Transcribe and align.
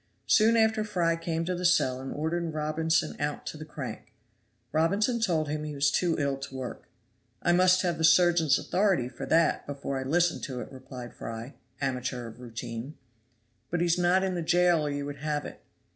Soon 0.25 0.57
after 0.57 0.83
Fry 0.83 1.15
came 1.15 1.45
to 1.45 1.53
the 1.53 1.63
cell 1.63 2.01
and 2.01 2.11
ordered 2.11 2.55
Robinson 2.55 3.15
out 3.21 3.45
to 3.45 3.55
the 3.55 3.63
crank. 3.65 4.11
Robinson 4.71 5.19
told 5.19 5.47
him 5.47 5.63
he 5.63 5.75
was 5.75 5.91
too 5.91 6.15
ill 6.17 6.37
to 6.37 6.55
work. 6.55 6.87
"I 7.43 7.51
must 7.51 7.83
have 7.83 7.99
the 7.99 8.03
surgeon's 8.03 8.57
authority 8.57 9.09
for 9.09 9.27
that, 9.27 9.67
before 9.67 9.99
I 9.99 10.03
listen 10.03 10.41
to 10.41 10.59
it," 10.59 10.71
replied 10.71 11.13
Fry, 11.13 11.53
amateur 11.81 12.25
of 12.27 12.39
routine. 12.39 12.95
"But 13.69 13.81
he 13.81 13.85
is 13.85 13.99
not 13.99 14.23
in 14.23 14.33
the 14.33 14.41
jail, 14.41 14.87
or 14.87 14.89
you 14.89 15.05
would 15.05 15.17
have 15.19 15.45
it." 15.45 15.61